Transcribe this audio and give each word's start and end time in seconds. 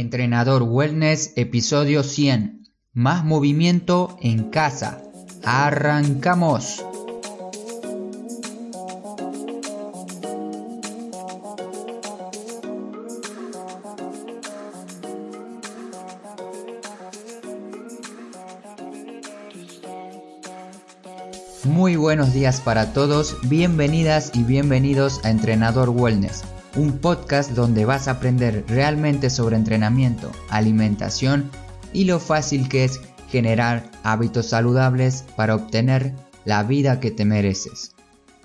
Entrenador 0.00 0.62
Wellness, 0.62 1.34
episodio 1.36 2.02
100. 2.02 2.70
Más 2.94 3.22
movimiento 3.22 4.16
en 4.22 4.48
casa. 4.48 5.02
Arrancamos. 5.44 6.82
Muy 21.64 21.96
buenos 21.96 22.32
días 22.32 22.62
para 22.62 22.94
todos, 22.94 23.36
bienvenidas 23.50 24.32
y 24.34 24.44
bienvenidos 24.44 25.20
a 25.24 25.30
Entrenador 25.30 25.90
Wellness, 25.90 26.42
un 26.76 26.98
podcast 26.98 27.52
donde 27.52 27.84
vas 27.84 28.08
a 28.08 28.12
aprender 28.12 28.64
realmente 28.68 29.30
sobre 29.30 29.56
entrenamiento, 29.56 30.30
alimentación 30.48 31.50
y 31.92 32.04
lo 32.04 32.20
fácil 32.20 32.68
que 32.68 32.84
es 32.84 33.00
generar 33.28 33.90
hábitos 34.02 34.46
saludables 34.46 35.24
para 35.36 35.54
obtener 35.54 36.14
la 36.44 36.62
vida 36.62 37.00
que 37.00 37.10
te 37.10 37.24
mereces. 37.24 37.94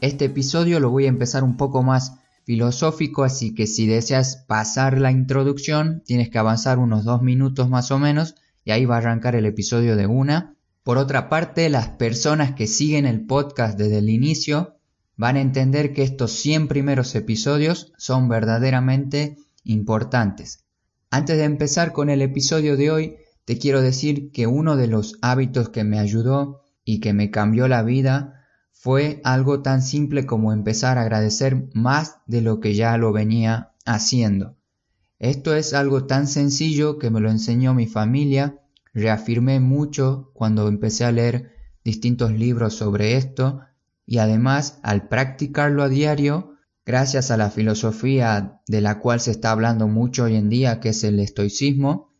Este 0.02 0.26
episodio 0.26 0.80
lo 0.80 0.90
voy 0.90 1.06
a 1.06 1.10
empezar 1.10 1.44
un 1.44 1.58
poco 1.58 1.84
más 1.84 2.14
filosófico, 2.44 3.24
así 3.24 3.56
que 3.56 3.68
si 3.68 3.88
deseas 3.88 4.38
pasar 4.48 5.00
la 5.00 5.12
introducción, 5.12 6.04
tienes 6.06 6.30
que 6.30 6.38
avanzar 6.38 6.78
unos 6.78 7.06
dos 7.06 7.22
minutos 7.22 7.70
más 7.70 7.92
o 7.92 8.00
menos 8.00 8.36
y 8.64 8.72
ahí 8.72 8.86
va 8.86 8.96
a 8.96 9.00
arrancar 9.00 9.36
el 9.36 9.46
episodio 9.46 9.96
de 9.96 10.08
una 10.08 10.56
por 10.86 11.00
otra 11.00 11.30
parte, 11.30 11.68
las 11.72 11.88
personas 11.88 12.54
que 12.54 12.68
siguen 12.68 13.08
el 13.08 13.26
podcast 13.26 13.76
desde 13.76 13.98
el 13.98 14.08
inicio 14.08 14.76
van 15.18 15.38
a 15.38 15.42
entender 15.42 15.94
que 15.94 16.04
estos 16.04 16.32
100 16.34 16.68
primeros 16.68 17.16
episodios 17.16 17.94
son 17.98 18.28
verdaderamente 18.30 19.38
importantes. 19.64 20.66
Antes 21.10 21.38
de 21.38 21.44
empezar 21.44 21.94
con 21.94 22.10
el 22.10 22.22
episodio 22.22 22.78
de 22.78 22.92
hoy, 22.92 23.16
te 23.46 23.58
quiero 23.58 23.82
decir 23.82 24.32
que 24.32 24.48
uno 24.48 24.76
de 24.76 24.88
los 24.88 25.18
hábitos 25.22 25.70
que 25.70 25.84
me 25.84 26.00
ayudó 26.00 26.62
y 26.84 27.00
que 27.00 27.14
me 27.14 27.32
cambió 27.32 27.68
la 27.68 27.84
vida 27.84 28.46
fue 28.72 29.22
algo 29.24 29.62
tan 29.62 29.82
simple 29.82 30.26
como 30.26 30.52
empezar 30.52 30.98
a 30.98 31.02
agradecer 31.02 31.70
más 31.74 32.18
de 32.28 32.42
lo 32.42 32.60
que 32.60 32.76
ya 32.76 32.98
lo 32.98 33.12
venía 33.12 33.72
haciendo. 33.86 34.58
Esto 35.20 35.56
es 35.56 35.74
algo 35.74 36.06
tan 36.06 36.28
sencillo 36.28 37.00
que 37.00 37.10
me 37.10 37.22
lo 37.22 37.30
enseñó 37.30 37.74
mi 37.74 37.88
familia 37.88 38.60
reafirmé 38.96 39.60
mucho 39.60 40.32
cuando 40.34 40.68
empecé 40.68 41.04
a 41.04 41.12
leer 41.12 41.52
distintos 41.84 42.32
libros 42.32 42.74
sobre 42.74 43.18
esto 43.18 43.60
y 44.06 44.20
además 44.20 44.80
al 44.84 45.08
practicarlo 45.08 45.84
a 45.84 45.90
diario, 45.90 46.56
gracias 46.86 47.32
a 47.32 47.38
la 47.38 47.50
filosofía 47.50 48.62
de 48.68 48.82
la 48.82 49.00
cual 49.00 49.20
se 49.20 49.32
está 49.32 49.52
hablando 49.52 49.88
mucho 49.88 50.26
hoy 50.26 50.36
en 50.36 50.50
día, 50.50 50.80
que 50.80 50.90
es 50.90 51.04
el 51.04 51.20
estoicismo, 51.20 52.14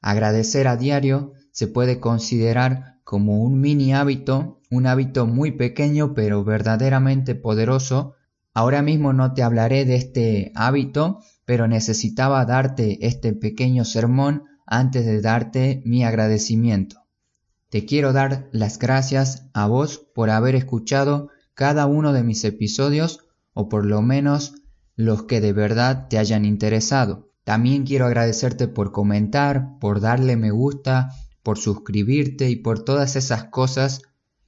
agradecer 0.00 0.68
a 0.68 0.76
diario 0.76 1.32
se 1.52 1.66
puede 1.66 2.00
considerar 2.00 2.98
como 3.04 3.42
un 3.42 3.60
mini 3.60 3.92
hábito, 3.92 4.60
un 4.70 4.86
hábito 4.86 5.26
muy 5.26 5.52
pequeño 5.52 6.14
pero 6.14 6.44
verdaderamente 6.44 7.34
poderoso. 7.34 8.14
Ahora 8.54 8.82
mismo 8.82 9.12
no 9.12 9.34
te 9.34 9.42
hablaré 9.42 9.84
de 9.84 9.96
este 9.96 10.52
hábito, 10.54 11.18
pero 11.44 11.68
necesitaba 11.68 12.44
darte 12.46 13.06
este 13.06 13.34
pequeño 13.34 13.84
sermón 13.84 14.44
antes 14.66 15.04
de 15.04 15.20
darte 15.20 15.82
mi 15.84 16.04
agradecimiento. 16.04 17.01
Te 17.72 17.86
quiero 17.86 18.12
dar 18.12 18.50
las 18.52 18.78
gracias 18.78 19.48
a 19.54 19.66
vos 19.66 19.96
por 19.96 20.28
haber 20.28 20.56
escuchado 20.56 21.30
cada 21.54 21.86
uno 21.86 22.12
de 22.12 22.22
mis 22.22 22.44
episodios 22.44 23.20
o 23.54 23.70
por 23.70 23.86
lo 23.86 24.02
menos 24.02 24.56
los 24.94 25.22
que 25.22 25.40
de 25.40 25.54
verdad 25.54 26.06
te 26.10 26.18
hayan 26.18 26.44
interesado. 26.44 27.32
También 27.44 27.86
quiero 27.86 28.04
agradecerte 28.04 28.68
por 28.68 28.92
comentar, 28.92 29.78
por 29.80 30.02
darle 30.02 30.36
me 30.36 30.50
gusta, 30.50 31.14
por 31.42 31.56
suscribirte 31.56 32.50
y 32.50 32.56
por 32.56 32.84
todas 32.84 33.16
esas 33.16 33.44
cosas 33.44 34.02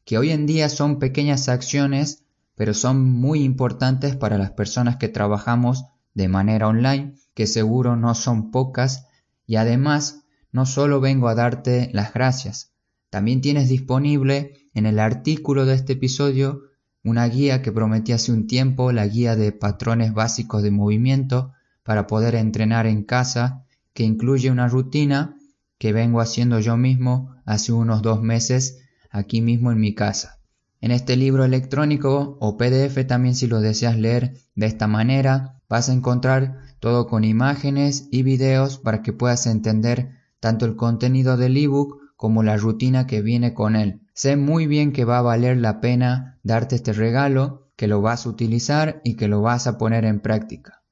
que 0.05 0.19
hoy 0.19 0.31
en 0.31 0.45
día 0.45 0.69
son 0.69 0.99
pequeñas 0.99 1.49
acciones, 1.49 2.25
pero 2.55 2.75
son 2.75 3.11
muy 3.11 3.43
importantes 3.43 4.17
para 4.17 4.37
las 4.37 4.51
personas 4.51 4.97
que 4.97 5.09
trabajamos 5.09 5.87
de 6.13 6.29
manera 6.29 6.69
online, 6.69 7.15
que 7.33 7.47
seguro 7.47 7.97
no 7.97 8.15
son 8.15 8.51
pocas 8.51 9.07
y 9.47 9.57
además, 9.57 10.27
no 10.53 10.67
solo 10.67 11.01
vengo 11.01 11.29
a 11.29 11.35
darte 11.35 11.89
las 11.95 12.13
gracias, 12.13 12.74
también 13.15 13.41
tienes 13.41 13.69
disponible 13.69 14.55
en 14.75 14.87
el 14.87 14.99
artículo 14.99 15.67
de 15.67 15.75
este 15.75 15.93
episodio 15.93 16.63
una 17.05 17.29
guía 17.29 17.63
que 17.63 17.71
prometí 17.71 18.11
hace 18.11 18.33
un 18.33 18.49
tiempo, 18.49 18.91
la 18.91 19.07
guía 19.07 19.37
de 19.37 19.53
patrones 19.53 20.13
básicos 20.13 20.65
de 20.65 20.73
movimiento 20.73 21.53
para 21.85 22.09
poder 22.09 22.35
entrenar 22.35 22.87
en 22.89 23.05
casa, 23.05 23.67
que 23.93 24.03
incluye 24.03 24.51
una 24.51 24.67
rutina 24.67 25.37
que 25.79 25.93
vengo 25.93 26.21
haciendo 26.21 26.59
yo 26.59 26.77
mismo 26.77 27.37
hace 27.45 27.71
unos 27.71 28.03
dos 28.03 28.21
meses 28.21 28.81
aquí 29.11 29.41
mismo 29.41 29.71
en 29.71 29.79
mi 29.79 29.95
casa. 29.95 30.41
En 30.81 30.91
este 30.91 31.17
libro 31.17 31.45
electrónico 31.45 32.37
o 32.41 32.57
PDF 32.57 33.07
también 33.07 33.37
si 33.37 33.47
lo 33.47 33.61
deseas 33.61 33.97
leer 33.97 34.39
de 34.57 34.67
esta 34.67 34.89
manera, 34.89 35.61
vas 35.69 35.89
a 35.89 35.93
encontrar 35.93 36.63
todo 36.81 37.07
con 37.07 37.23
imágenes 37.23 38.09
y 38.11 38.25
videos 38.25 38.79
para 38.79 39.03
que 39.03 39.13
puedas 39.13 39.47
entender 39.47 40.11
tanto 40.41 40.67
el 40.67 40.75
contenido 40.75 41.37
del 41.37 41.57
ebook 41.57 42.04
como 42.25 42.43
la 42.43 42.57
rutina 42.57 43.07
que 43.07 43.21
viene 43.21 43.53
con 43.53 43.77
él. 43.77 44.01
Sé 44.15 44.37
muy 44.37 44.67
bien 44.67 44.93
que 44.93 45.05
va 45.05 45.19
a 45.19 45.21
valer 45.21 45.59
la 45.59 45.83
pena 45.83 46.39
darte 46.43 46.75
este 46.75 46.95
regalo, 46.95 47.69
que 47.77 47.87
lo 47.87 48.01
vas 48.01 48.25
a 48.25 48.31
utilizar 48.31 49.03
y 49.05 49.17
que 49.17 49.29
lo 49.29 49.43
vas 49.43 49.67
a 49.67 49.77
poner 49.77 50.07
en 50.07 50.21
práctica. 50.21 50.83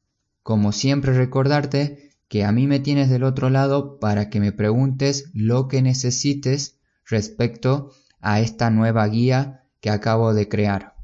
Como 0.43 0.73
siempre 0.73 1.15
recordarte 1.15 2.11
que 2.29 2.45
a 2.45 2.53
mí 2.53 2.67
me 2.67 2.81
tienes 2.81 3.09
del 3.09 3.25
otro 3.25 3.49
lado 3.49 3.99
para 3.99 4.29
que 4.29 4.41
me 4.41 4.53
preguntes 4.53 5.31
lo 5.33 5.69
que 5.69 5.81
necesites 5.81 6.77
respecto 7.07 7.93
a 8.21 8.41
esta 8.41 8.69
nueva 8.69 9.07
guía 9.07 9.65
que 9.81 9.89
acabo 9.89 10.35
de 10.35 10.51
crear. 10.51 10.97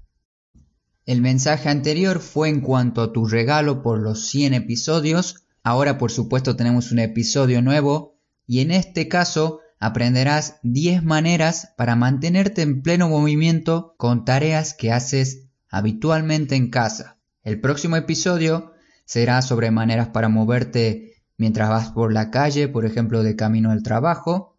El 1.06 1.22
mensaje 1.22 1.70
anterior 1.70 2.20
fue 2.20 2.50
en 2.50 2.60
cuanto 2.60 3.00
a 3.00 3.14
tu 3.14 3.24
regalo 3.24 3.80
por 3.80 3.98
los 3.98 4.26
100 4.26 4.52
episodios. 4.52 5.46
Ahora 5.62 5.96
por 5.96 6.10
supuesto 6.10 6.54
tenemos 6.54 6.92
un 6.92 6.98
episodio 6.98 7.62
nuevo 7.62 8.18
y 8.46 8.60
en 8.60 8.72
este 8.72 9.08
caso 9.08 9.60
aprenderás 9.78 10.58
10 10.62 11.04
maneras 11.04 11.72
para 11.76 11.96
mantenerte 11.96 12.62
en 12.62 12.82
pleno 12.82 13.08
movimiento 13.08 13.94
con 13.96 14.24
tareas 14.24 14.74
que 14.74 14.92
haces 14.92 15.48
habitualmente 15.70 16.56
en 16.56 16.70
casa. 16.70 17.18
El 17.42 17.60
próximo 17.60 17.96
episodio 17.96 18.72
será 19.04 19.42
sobre 19.42 19.70
maneras 19.70 20.08
para 20.08 20.28
moverte 20.28 21.22
mientras 21.36 21.68
vas 21.68 21.90
por 21.92 22.12
la 22.12 22.30
calle, 22.30 22.68
por 22.68 22.84
ejemplo, 22.84 23.22
de 23.22 23.36
camino 23.36 23.70
al 23.70 23.82
trabajo. 23.82 24.58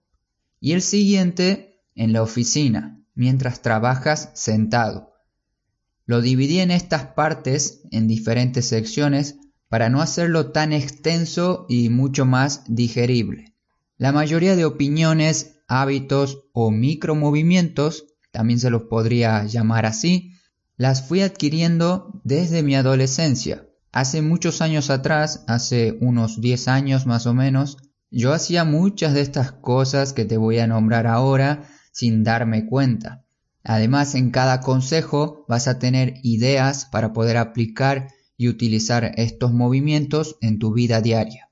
Y 0.59 0.73
el 0.73 0.81
siguiente 0.81 1.81
en 1.95 2.13
la 2.13 2.23
oficina, 2.23 3.01
mientras 3.13 3.61
trabajas 3.61 4.31
sentado. 4.33 5.13
Lo 6.05 6.21
dividí 6.21 6.59
en 6.59 6.71
estas 6.71 7.07
partes, 7.07 7.81
en 7.91 8.07
diferentes 8.07 8.67
secciones, 8.67 9.37
para 9.67 9.89
no 9.89 10.01
hacerlo 10.01 10.51
tan 10.51 10.73
extenso 10.73 11.65
y 11.69 11.89
mucho 11.89 12.25
más 12.25 12.63
digerible. 12.67 13.48
La 13.99 14.13
mayoría 14.13 14.55
de 14.55 14.63
opiniones, 14.63 15.59
hábitos 15.67 16.45
o 16.53 16.71
micromovimientos, 16.71 18.05
también 18.31 18.57
se 18.57 18.69
los 18.69 18.83
podría 18.83 19.43
llamar 19.43 19.85
así, 19.85 20.31
las 20.77 21.05
fui 21.05 21.19
adquiriendo 21.19 22.21
desde 22.23 22.63
mi 22.63 22.75
adolescencia. 22.75 23.67
Hace 23.91 24.21
muchos 24.21 24.61
años 24.61 24.89
atrás, 24.89 25.43
hace 25.47 25.97
unos 25.99 26.39
10 26.39 26.69
años 26.69 27.07
más 27.07 27.27
o 27.27 27.33
menos, 27.33 27.75
yo 28.09 28.31
hacía 28.31 28.63
muchas 28.63 29.13
de 29.13 29.19
estas 29.19 29.51
cosas 29.51 30.13
que 30.13 30.23
te 30.23 30.37
voy 30.37 30.59
a 30.59 30.67
nombrar 30.67 31.05
ahora 31.05 31.67
sin 31.91 32.23
darme 32.23 32.67
cuenta. 32.67 33.25
Además, 33.65 34.15
en 34.15 34.31
cada 34.31 34.61
consejo 34.61 35.43
vas 35.49 35.67
a 35.67 35.77
tener 35.77 36.13
ideas 36.23 36.85
para 36.85 37.11
poder 37.11 37.35
aplicar 37.35 38.07
y 38.37 38.47
utilizar 38.47 39.11
estos 39.17 39.51
movimientos 39.51 40.37
en 40.39 40.57
tu 40.57 40.71
vida 40.71 41.01
diaria. 41.01 41.48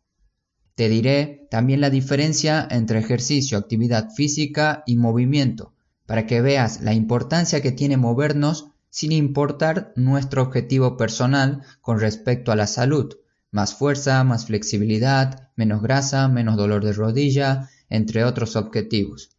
Te 0.77 0.89
diré 0.89 1.47
también 1.49 1.81
la 1.81 1.89
diferencia 1.89 2.67
entre 2.69 2.99
ejercicio, 2.99 3.57
actividad 3.57 4.11
física 4.11 4.83
y 4.85 4.95
movimiento, 4.95 5.73
para 6.05 6.27
que 6.27 6.39
veas 6.39 6.81
la 6.81 6.93
importancia 6.93 7.61
que 7.61 7.71
tiene 7.71 7.97
movernos 7.97 8.67
sin 8.91 9.11
importar 9.11 9.91
nuestro 9.95 10.43
objetivo 10.43 10.95
personal 10.95 11.63
con 11.81 11.99
respecto 11.99 12.51
a 12.51 12.55
la 12.55 12.67
salud. 12.67 13.11
Más 13.49 13.73
fuerza, 13.73 14.23
más 14.23 14.45
flexibilidad, 14.45 15.49
menos 15.55 15.81
grasa, 15.81 16.27
menos 16.27 16.57
dolor 16.57 16.85
de 16.85 16.93
rodilla, 16.93 17.71
entre 17.89 18.23
otros 18.23 18.55
objetivos. 18.55 19.31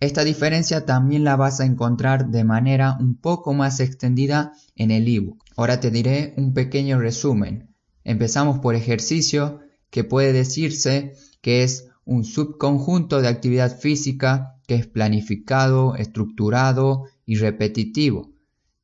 Esta 0.00 0.24
diferencia 0.24 0.86
también 0.86 1.24
la 1.24 1.36
vas 1.36 1.60
a 1.60 1.66
encontrar 1.66 2.30
de 2.30 2.44
manera 2.44 2.96
un 2.98 3.16
poco 3.16 3.52
más 3.52 3.80
extendida 3.80 4.54
en 4.76 4.92
el 4.92 5.06
ebook. 5.14 5.44
Ahora 5.58 5.78
te 5.78 5.90
diré 5.90 6.32
un 6.38 6.54
pequeño 6.54 6.98
resumen. 6.98 7.74
Empezamos 8.02 8.60
por 8.60 8.74
ejercicio, 8.74 9.60
que 9.90 10.04
puede 10.04 10.32
decirse 10.32 11.14
que 11.40 11.62
es 11.62 11.88
un 12.04 12.24
subconjunto 12.24 13.20
de 13.20 13.28
actividad 13.28 13.78
física 13.78 14.56
que 14.66 14.74
es 14.76 14.86
planificado, 14.86 15.96
estructurado 15.96 17.04
y 17.26 17.36
repetitivo. 17.36 18.32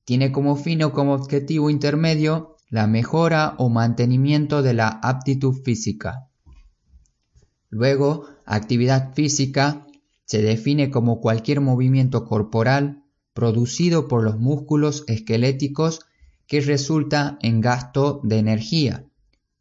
Tiene 0.04 0.32
como 0.32 0.56
fin 0.56 0.82
o 0.82 0.92
como 0.92 1.14
objetivo 1.14 1.70
intermedio 1.70 2.56
la 2.68 2.86
mejora 2.86 3.54
o 3.58 3.68
mantenimiento 3.68 4.62
de 4.62 4.74
la 4.74 4.88
aptitud 4.88 5.54
física. 5.62 6.28
Luego, 7.70 8.26
actividad 8.44 9.14
física 9.14 9.86
se 10.24 10.42
define 10.42 10.90
como 10.90 11.20
cualquier 11.20 11.60
movimiento 11.60 12.24
corporal 12.24 13.04
producido 13.32 14.08
por 14.08 14.24
los 14.24 14.38
músculos 14.38 15.04
esqueléticos 15.06 16.00
que 16.46 16.60
resulta 16.60 17.38
en 17.42 17.60
gasto 17.60 18.20
de 18.24 18.38
energía. 18.38 19.04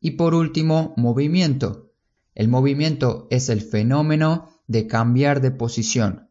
Y 0.05 0.11
por 0.11 0.35
último, 0.35 0.93
movimiento. 0.97 1.91
El 2.35 2.47
movimiento 2.47 3.25
es 3.31 3.49
el 3.49 3.59
fenómeno 3.59 4.51
de 4.67 4.85
cambiar 4.85 5.41
de 5.41 5.49
posición. 5.49 6.29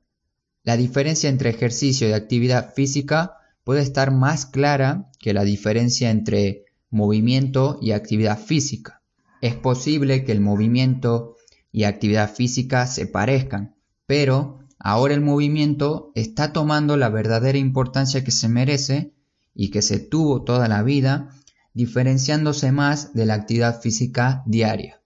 La 0.63 0.77
diferencia 0.77 1.29
entre 1.29 1.51
ejercicio 1.51 2.09
y 2.09 2.13
actividad 2.13 2.73
física 2.73 3.33
puede 3.65 3.83
estar 3.83 4.13
más 4.13 4.47
clara 4.47 5.11
que 5.19 5.35
la 5.35 5.43
diferencia 5.43 6.13
entre 6.13 6.67
movimiento 6.89 7.81
y 7.83 7.91
actividad 7.91 8.39
física. 8.39 9.03
Es 9.41 9.57
posible 9.57 10.23
que 10.23 10.31
el 10.31 10.41
movimiento 10.41 11.35
y 11.73 11.83
actividad 11.83 12.33
física 12.33 12.87
se 12.87 13.09
parezcan, 13.09 13.75
pero 14.07 14.61
ahora 14.79 15.15
el 15.15 15.21
movimiento 15.21 16.13
está 16.15 16.53
tomando 16.53 16.97
la 16.97 17.09
verdadera 17.09 17.59
importancia 17.59 18.23
que 18.23 18.31
se 18.31 18.49
merece 18.49 19.15
y 19.53 19.73
que 19.73 19.83
se 19.83 19.99
tuvo 19.99 20.45
toda 20.45 20.69
la 20.69 20.85
vida, 20.85 21.31
diferenciándose 21.75 22.73
más 22.73 23.13
de 23.13 23.27
la 23.27 23.35
actividad 23.35 23.81
física 23.81 24.43
diaria. 24.47 25.03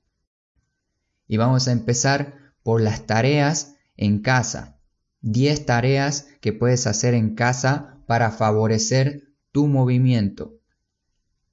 Y 1.26 1.37
vamos 1.38 1.67
a 1.67 1.73
empezar 1.73 2.35
por 2.62 2.81
las 2.81 3.06
tareas 3.06 3.75
en 3.97 4.20
casa. 4.20 4.79
10 5.23 5.67
tareas 5.67 6.29
que 6.41 6.53
puedes 6.53 6.87
hacer 6.87 7.15
en 7.15 7.35
casa 7.35 7.99
para 8.06 8.31
favorecer 8.31 9.32
tu 9.50 9.67
movimiento. 9.67 10.55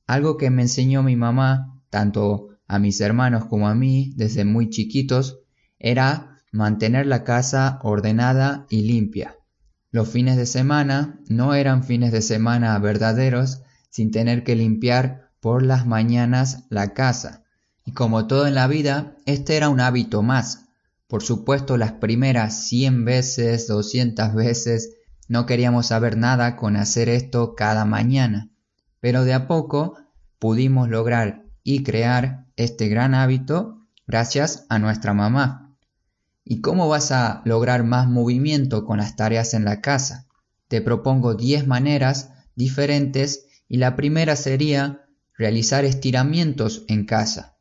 Algo 0.05 0.37
que 0.37 0.49
me 0.51 0.61
enseñó 0.61 1.01
mi 1.01 1.15
mamá, 1.15 1.81
tanto 1.89 2.49
a 2.67 2.77
mis 2.77 3.01
hermanos 3.01 3.45
como 3.45 3.67
a 3.67 3.75
mí, 3.75 4.13
desde 4.15 4.45
muy 4.45 4.69
chiquitos, 4.69 5.39
era 5.79 6.41
mantener 6.51 7.05
la 7.05 7.23
casa 7.23 7.79
ordenada 7.83 8.67
y 8.69 8.83
limpia. 8.83 9.35
Los 9.91 10.09
fines 10.09 10.37
de 10.37 10.45
semana 10.45 11.19
no 11.27 11.53
eran 11.53 11.83
fines 11.83 12.11
de 12.11 12.21
semana 12.21 12.77
verdaderos 12.79 13.61
sin 13.95 14.11
tener 14.11 14.43
que 14.43 14.57
limpiar 14.57 15.31
por 15.39 15.63
las 15.63 15.85
mañanas 15.85 16.65
la 16.69 16.93
casa. 16.93 17.45
Y 17.85 17.93
como 17.93 18.27
todo 18.27 18.45
en 18.45 18.53
la 18.53 18.67
vida, 18.67 19.15
este 19.25 19.55
era 19.55 19.69
un 19.69 19.79
hábito 19.79 20.21
más. 20.21 20.65
Por 21.07 21.23
supuesto, 21.23 21.77
las 21.77 21.93
primeras 21.93 22.67
100 22.67 23.05
veces, 23.05 23.67
200 23.67 24.33
veces, 24.33 24.97
no 25.29 25.45
queríamos 25.45 25.85
saber 25.85 26.17
nada 26.17 26.57
con 26.57 26.75
hacer 26.75 27.07
esto 27.07 27.55
cada 27.55 27.85
mañana. 27.85 28.49
Pero 28.99 29.23
de 29.23 29.33
a 29.33 29.47
poco 29.47 29.97
pudimos 30.39 30.89
lograr 30.89 31.45
y 31.63 31.83
crear 31.83 32.47
este 32.57 32.89
gran 32.89 33.13
hábito 33.13 33.87
gracias 34.07 34.65
a 34.67 34.77
nuestra 34.77 35.13
mamá. 35.13 35.73
¿Y 36.43 36.59
cómo 36.59 36.89
vas 36.89 37.13
a 37.13 37.41
lograr 37.45 37.85
más 37.85 38.09
movimiento 38.09 38.83
con 38.83 38.97
las 38.97 39.15
tareas 39.15 39.53
en 39.53 39.63
la 39.63 39.79
casa? 39.79 40.27
Te 40.67 40.81
propongo 40.81 41.35
10 41.35 41.65
maneras 41.65 42.31
diferentes 42.55 43.44
y 43.67 43.77
la 43.77 43.95
primera 43.95 44.35
sería 44.35 45.05
realizar 45.37 45.85
estiramientos 45.85 46.85
en 46.87 47.05
casa. 47.05 47.57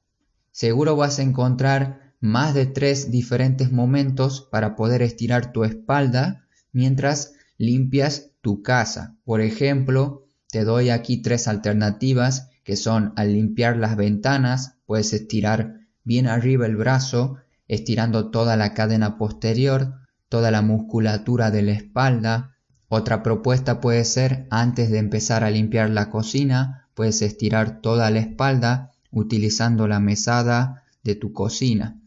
Seguro 0.50 0.96
vas 0.96 1.18
a 1.18 1.22
encontrar 1.22 2.14
más 2.20 2.54
de 2.54 2.66
tres 2.66 3.10
diferentes 3.10 3.72
momentos 3.72 4.48
para 4.50 4.76
poder 4.76 5.02
estirar 5.02 5.52
tu 5.52 5.64
espalda 5.64 6.46
mientras 6.72 7.34
limpias 7.58 8.30
tu 8.40 8.62
casa. 8.62 9.16
Por 9.24 9.40
ejemplo, 9.40 10.26
te 10.50 10.64
doy 10.64 10.90
aquí 10.90 11.22
tres 11.22 11.48
alternativas 11.48 12.50
que 12.64 12.76
son 12.76 13.12
al 13.16 13.32
limpiar 13.32 13.76
las 13.76 13.96
ventanas, 13.96 14.76
puedes 14.86 15.12
estirar 15.12 15.80
bien 16.04 16.26
arriba 16.26 16.66
el 16.66 16.76
brazo 16.76 17.38
estirando 17.68 18.30
toda 18.30 18.56
la 18.56 18.74
cadena 18.74 19.18
posterior, 19.18 19.94
toda 20.28 20.50
la 20.50 20.62
musculatura 20.62 21.50
de 21.50 21.62
la 21.62 21.72
espalda. 21.72 22.53
Otra 22.96 23.25
propuesta 23.25 23.81
puede 23.81 24.05
ser 24.05 24.46
antes 24.50 24.88
de 24.88 24.99
empezar 24.99 25.43
a 25.43 25.50
limpiar 25.50 25.91
la 25.91 26.11
cocina, 26.11 26.87
puedes 26.94 27.23
estirar 27.23 27.81
toda 27.81 28.08
la 28.12 28.20
espalda 28.20 28.93
utilizando 29.11 29.88
la 29.88 29.99
mesada 29.99 30.85
de 31.02 31.17
tu 31.17 31.32
cocina. 31.32 32.00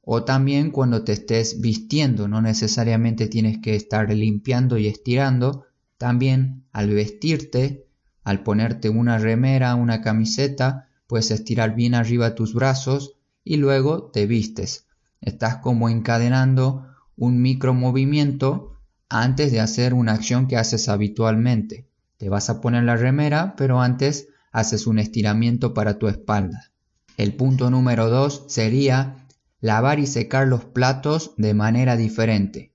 O 0.00 0.22
también 0.22 0.70
cuando 0.70 1.02
te 1.02 1.10
estés 1.10 1.60
vistiendo, 1.60 2.28
no 2.28 2.40
necesariamente 2.40 3.26
tienes 3.26 3.58
que 3.58 3.74
estar 3.74 4.14
limpiando 4.14 4.78
y 4.78 4.86
estirando, 4.86 5.64
también 5.96 6.62
al 6.70 6.90
vestirte, 6.90 7.88
al 8.22 8.44
ponerte 8.44 8.90
una 8.90 9.18
remera, 9.18 9.74
una 9.74 10.02
camiseta, 10.02 10.86
puedes 11.08 11.32
estirar 11.32 11.74
bien 11.74 11.96
arriba 11.96 12.36
tus 12.36 12.54
brazos 12.54 13.16
y 13.42 13.56
luego 13.56 14.04
te 14.12 14.26
vistes. 14.26 14.86
Estás 15.20 15.56
como 15.56 15.88
encadenando 15.88 16.86
un 17.16 17.42
micromovimiento 17.42 18.77
antes 19.08 19.52
de 19.52 19.60
hacer 19.60 19.94
una 19.94 20.12
acción 20.12 20.46
que 20.46 20.56
haces 20.56 20.88
habitualmente. 20.88 21.88
Te 22.16 22.28
vas 22.28 22.50
a 22.50 22.60
poner 22.60 22.84
la 22.84 22.96
remera, 22.96 23.54
pero 23.56 23.80
antes 23.80 24.28
haces 24.52 24.86
un 24.86 24.98
estiramiento 24.98 25.74
para 25.74 25.98
tu 25.98 26.08
espalda. 26.08 26.72
El 27.16 27.34
punto 27.34 27.70
número 27.70 28.10
2 28.10 28.44
sería 28.48 29.26
lavar 29.60 29.98
y 29.98 30.06
secar 30.06 30.46
los 30.46 30.64
platos 30.64 31.32
de 31.36 31.54
manera 31.54 31.96
diferente. 31.96 32.72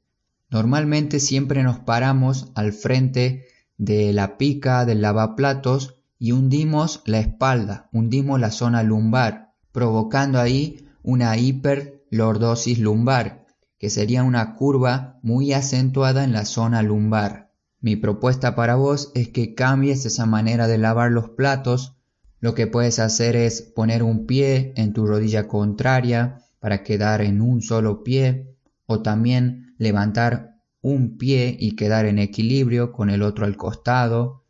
Normalmente 0.50 1.19
siempre 1.19 1.63
nos 1.63 1.80
paramos 1.80 2.51
al 2.56 2.74
frente 2.74 3.45
de 3.77 4.13
la 4.13 4.38
pica 4.38 4.86
del 4.86 5.01
lavaplatos 5.01 5.95
y 6.19 6.31
hundimos 6.31 7.01
la 7.06 7.19
espalda, 7.19 7.89
hundimos 7.91 8.39
la 8.39 8.51
zona 8.51 8.83
lumbar, 8.83 9.53
provocando 9.71 10.39
ahí 10.39 10.88
una 11.01 11.36
hiper 11.38 12.06
lordosis 12.12 12.79
lumbar, 12.79 13.42
que 13.83 13.89
sería 13.89 14.24
una 14.24 14.56
curva 14.56 15.19
muy 15.24 15.51
acentuada 15.51 16.24
en 16.24 16.31
la 16.31 16.45
zona 16.45 16.81
lumbar. 16.81 17.51
Mi 17.81 17.97
propuesta 17.97 18.56
para 18.56 18.75
vos 18.75 19.12
es 19.13 19.27
que 19.27 19.56
cambies 19.56 20.06
esa 20.06 20.25
manera 20.25 20.69
de 20.69 20.77
lavar 20.77 21.12
los 21.12 21.31
platos. 21.31 21.97
Lo 22.39 22.56
que 22.56 22.65
puedes 22.65 23.00
hacer 23.00 23.35
es 23.35 23.62
poner 23.62 24.01
un 24.01 24.25
pie 24.25 24.71
en 24.77 24.94
tu 24.94 25.06
rodilla 25.06 25.50
contraria 25.50 26.45
para 26.62 26.81
quedar 26.81 27.21
en 27.21 27.41
un 27.41 27.62
solo 27.62 28.06
pie 28.06 28.56
o 28.85 29.01
también 29.01 29.75
levantar 29.77 30.62
un 30.81 31.18
pie 31.18 31.53
y 31.59 31.75
quedar 31.75 32.06
en 32.06 32.19
equilibrio 32.19 32.94
con 32.94 33.09
el 33.09 33.21
otro 33.21 33.44
al 33.44 33.57
costado. 33.57 34.45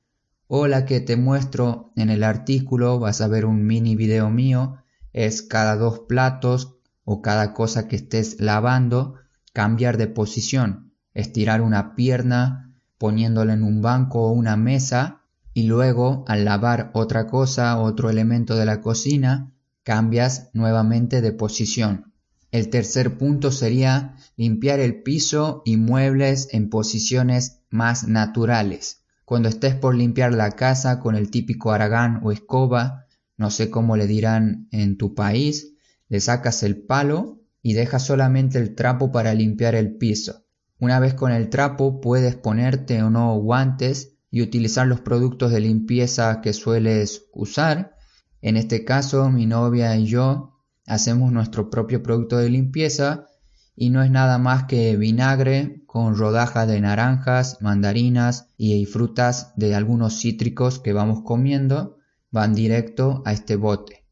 O 0.45 0.67
la 0.67 0.85
que 0.85 0.99
te 0.99 1.17
muestro 1.17 1.91
en 1.95 2.11
el 2.11 2.23
artículo, 2.23 2.99
vas 2.99 3.19
a 3.19 3.27
ver 3.27 3.45
un 3.45 3.65
mini 3.65 3.95
video 3.95 4.29
mío, 4.29 4.75
es 5.11 5.41
cada 5.41 5.75
dos 5.75 6.01
platos 6.01 6.75
o 7.03 7.23
cada 7.23 7.55
cosa 7.55 7.87
que 7.87 7.95
estés 7.95 8.39
lavando, 8.39 9.15
cambiar 9.53 9.97
de 9.97 10.07
posición, 10.07 10.93
estirar 11.13 11.61
una 11.61 11.95
pierna 11.95 12.73
poniéndola 12.97 13.53
en 13.53 13.63
un 13.63 13.81
banco 13.81 14.27
o 14.27 14.31
una 14.31 14.57
mesa 14.57 15.21
y 15.53 15.63
luego 15.63 16.25
al 16.27 16.45
lavar 16.45 16.89
otra 16.93 17.27
cosa, 17.27 17.79
otro 17.79 18.09
elemento 18.09 18.55
de 18.55 18.65
la 18.65 18.81
cocina, 18.81 19.51
cambias 19.83 20.49
nuevamente 20.53 21.21
de 21.21 21.31
posición. 21.31 22.13
El 22.51 22.69
tercer 22.69 23.17
punto 23.17 23.51
sería 23.51 24.15
limpiar 24.35 24.79
el 24.79 25.03
piso 25.03 25.61
y 25.65 25.77
muebles 25.77 26.49
en 26.51 26.69
posiciones 26.69 27.61
más 27.69 28.07
naturales. 28.07 29.03
Cuando 29.25 29.49
estés 29.49 29.75
por 29.75 29.95
limpiar 29.95 30.33
la 30.33 30.51
casa 30.51 30.99
con 30.99 31.15
el 31.15 31.29
típico 31.29 31.71
aragán 31.71 32.21
o 32.23 32.31
escoba, 32.31 33.05
no 33.37 33.51
sé 33.51 33.69
cómo 33.69 33.97
le 33.97 34.07
dirán 34.07 34.67
en 34.71 34.97
tu 34.97 35.15
país, 35.15 35.73
le 36.09 36.19
sacas 36.19 36.63
el 36.63 36.77
palo 36.77 37.42
y 37.63 37.73
dejas 37.73 38.05
solamente 38.05 38.59
el 38.59 38.75
trapo 38.75 39.11
para 39.11 39.33
limpiar 39.33 39.73
el 39.73 39.95
piso. 39.95 40.43
Una 40.79 40.99
vez 40.99 41.13
con 41.13 41.31
el 41.31 41.49
trapo 41.49 42.01
puedes 42.01 42.35
ponerte 42.35 43.01
o 43.01 43.09
no 43.09 43.35
guantes 43.39 44.17
y 44.29 44.41
utilizar 44.41 44.85
los 44.85 44.99
productos 44.99 45.51
de 45.51 45.61
limpieza 45.61 46.41
que 46.41 46.51
sueles 46.51 47.29
usar. 47.33 47.95
En 48.41 48.57
este 48.57 48.83
caso 48.83 49.29
mi 49.31 49.45
novia 49.45 49.95
y 49.95 50.05
yo 50.05 50.59
hacemos 50.85 51.31
nuestro 51.31 51.69
propio 51.69 52.03
producto 52.03 52.37
de 52.37 52.49
limpieza 52.49 53.27
y 53.75 53.91
no 53.91 54.03
es 54.03 54.11
nada 54.11 54.37
más 54.37 54.65
que 54.65 54.97
vinagre 54.97 55.83
con 55.85 56.17
rodajas 56.17 56.67
de 56.67 56.81
naranjas, 56.81 57.61
mandarinas 57.61 58.49
y 58.57 58.85
frutas 58.85 59.53
de 59.55 59.73
algunos 59.73 60.19
cítricos 60.19 60.79
que 60.79 60.91
vamos 60.91 61.21
comiendo 61.23 61.97
van 62.29 62.53
directo 62.53 63.23
a 63.25 63.31
este 63.31 63.55
bote. 63.55 64.05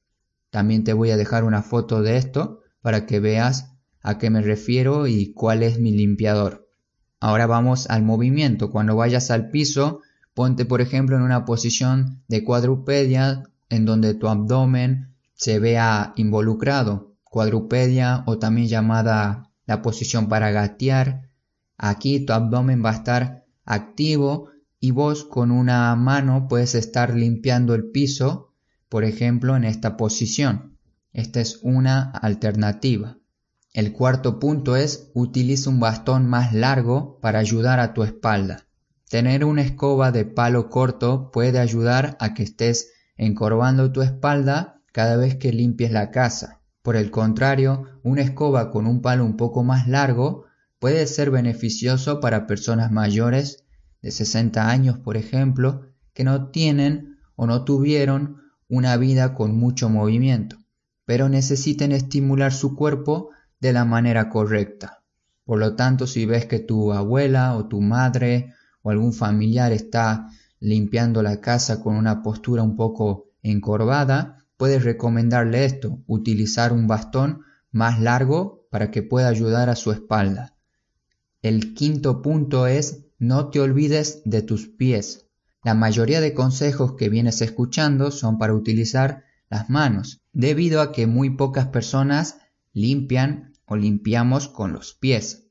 También 0.52 0.86
te 0.86 0.94
voy 0.94 1.12
a 1.12 1.18
dejar 1.18 1.44
una 1.44 1.62
foto 1.64 2.02
de 2.02 2.16
esto 2.16 2.61
para 2.82 3.06
que 3.06 3.20
veas 3.20 3.74
a 4.02 4.18
qué 4.18 4.30
me 4.30 4.42
refiero 4.42 5.08
y 5.08 5.34
cuál 5.34 5.64
es 5.64 5.80
mi 5.80 5.92
limpiador. 5.92 6.68
Ahora 7.20 7.46
vamos 7.46 7.88
al 7.90 8.04
movimiento. 8.04 8.72
Cuando 8.72 8.96
vayas 8.96 9.30
al 9.30 9.52
piso, 9.52 10.02
ponte 10.34 10.66
por 10.66 10.82
ejemplo 10.82 11.16
en 11.16 11.22
una 11.22 11.46
posición 11.46 12.24
de 12.28 12.44
cuadrupedia 12.44 13.44
en 13.70 13.86
donde 13.86 14.16
tu 14.16 14.28
abdomen 14.28 15.14
se 15.36 15.60
vea 15.60 16.14
involucrado. 16.16 17.14
Cuadrupedia 17.24 18.24
o 18.26 18.40
también 18.40 18.68
llamada 18.68 19.52
la 19.66 19.82
posición 19.82 20.28
para 20.28 20.52
gatear. 20.52 21.30
Aquí 21.78 22.26
tu 22.26 22.34
abdomen 22.34 22.84
va 22.84 22.90
a 22.90 22.96
estar 22.96 23.46
activo 23.66 24.50
y 24.80 24.92
vos 24.92 25.24
con 25.24 25.52
una 25.52 25.96
mano 25.96 26.48
puedes 26.50 26.76
estar 26.76 27.16
limpiando 27.16 27.76
el 27.76 27.92
piso 27.92 28.52
por 28.90 29.06
ejemplo 29.06 29.56
en 29.56 29.64
esta 29.64 29.96
posición. 29.96 30.71
Esta 31.14 31.42
es 31.42 31.60
una 31.62 32.10
alternativa. 32.12 33.18
El 33.74 33.92
cuarto 33.92 34.40
punto 34.40 34.76
es 34.76 35.12
utiliza 35.14 35.70
un 35.70 35.80
bastón 35.80 36.26
más 36.26 36.54
largo 36.54 37.20
para 37.22 37.40
ayudar 37.40 37.80
a 37.80 37.94
tu 37.94 38.04
espalda. 38.04 38.66
Tener 39.10 39.44
una 39.44 39.62
escoba 39.62 40.12
de 40.12 40.24
palo 40.24 40.70
corto 40.70 41.32
puede 41.32 41.60
ayudar 41.60 42.16
a 42.20 42.34
que 42.34 42.44
estés 42.44 42.92
encorvando 43.18 43.92
tu 43.92 44.02
espalda 44.02 44.82
cada 44.94 45.18
vez 45.18 45.36
que 45.36 45.52
limpies 45.52 45.92
la 45.92 46.12
casa. 46.12 46.62
Por 46.82 46.96
el 46.96 47.12
contrario, 47.12 47.86
una 48.04 48.22
escoba 48.22 48.72
con 48.72 48.88
un 48.88 49.02
palo 49.02 49.26
un 49.26 49.38
poco 49.38 49.64
más 49.64 49.88
largo 49.88 50.46
puede 50.80 51.06
ser 51.08 51.30
beneficioso 51.30 52.20
para 52.20 52.48
personas 52.48 52.92
mayores 52.92 53.66
de 54.02 54.12
60 54.12 54.70
años, 54.70 54.98
por 54.98 55.18
ejemplo, 55.18 55.82
que 56.14 56.24
no 56.24 56.48
tienen 56.48 57.20
o 57.36 57.46
no 57.46 57.64
tuvieron 57.64 58.42
una 58.68 58.98
vida 58.98 59.36
con 59.36 59.56
mucho 59.56 59.90
movimiento, 59.90 60.58
pero 61.12 61.28
necesiten 61.28 61.92
estimular 61.92 62.54
su 62.54 62.74
cuerpo 62.74 63.32
de 63.60 63.74
la 63.74 63.84
manera 63.84 64.30
correcta. 64.30 65.04
Por 65.44 65.60
lo 65.60 65.76
tanto, 65.76 66.08
si 66.08 66.26
ves 66.26 66.46
que 66.46 66.60
tu 66.60 66.94
abuela 66.94 67.58
o 67.58 67.68
tu 67.68 67.82
madre 67.82 68.54
o 68.82 68.92
algún 68.92 69.12
familiar 69.12 69.74
está 69.74 70.30
limpiando 70.62 71.22
la 71.22 71.42
casa 71.42 71.82
con 71.82 71.98
una 71.98 72.24
postura 72.24 72.64
un 72.64 72.78
poco 72.78 73.26
encorvada, 73.44 74.38
puedes 74.56 74.86
recomendarle 74.86 75.66
esto, 75.66 76.00
utilizar 76.08 76.72
un 76.72 76.88
bastón 76.88 77.42
más 77.74 78.00
largo 78.00 78.66
para 78.72 78.90
que 78.90 79.04
pueda 79.04 79.28
ayudar 79.28 79.70
a 79.70 79.76
su 79.76 79.92
espalda. 79.92 80.56
El 81.42 81.74
quinto 81.74 82.22
punto 82.22 82.68
es 82.68 83.04
no 83.20 83.50
te 83.50 83.60
olvides 83.60 84.22
de 84.24 84.44
tus 84.44 84.70
pies. 84.70 85.26
La 85.62 85.74
mayoría 85.74 86.22
de 86.22 86.34
consejos 86.34 86.94
que 86.94 87.10
vienes 87.10 87.42
escuchando 87.42 88.12
son 88.12 88.38
para 88.38 88.54
utilizar 88.54 89.26
las 89.52 89.70
manos, 89.70 90.22
debido 90.32 90.82
a 90.82 90.94
que 90.94 91.08
muy 91.08 91.30
pocas 91.32 91.68
personas 91.68 92.38
limpian 92.72 93.54
o 93.66 93.76
limpiamos 93.76 94.48
con 94.48 94.72
los 94.72 94.94
pies. 94.94 95.50